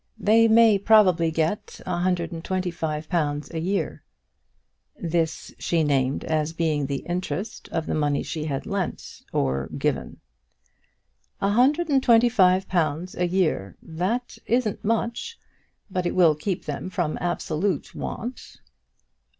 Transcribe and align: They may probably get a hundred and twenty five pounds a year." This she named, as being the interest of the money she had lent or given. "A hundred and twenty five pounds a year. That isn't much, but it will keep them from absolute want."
They 0.17 0.47
may 0.47 0.79
probably 0.79 1.29
get 1.29 1.79
a 1.85 1.97
hundred 1.97 2.31
and 2.31 2.43
twenty 2.43 2.71
five 2.71 3.07
pounds 3.07 3.51
a 3.53 3.59
year." 3.59 4.01
This 4.99 5.53
she 5.59 5.83
named, 5.83 6.23
as 6.25 6.53
being 6.53 6.87
the 6.87 7.03
interest 7.07 7.69
of 7.69 7.85
the 7.85 7.93
money 7.93 8.23
she 8.23 8.45
had 8.45 8.65
lent 8.65 9.21
or 9.31 9.69
given. 9.77 10.19
"A 11.39 11.49
hundred 11.49 11.87
and 11.87 12.01
twenty 12.01 12.29
five 12.29 12.67
pounds 12.67 13.13
a 13.15 13.27
year. 13.27 13.77
That 13.79 14.39
isn't 14.47 14.83
much, 14.83 15.37
but 15.91 16.07
it 16.07 16.15
will 16.15 16.33
keep 16.33 16.65
them 16.65 16.89
from 16.89 17.15
absolute 17.21 17.93
want." 17.93 18.57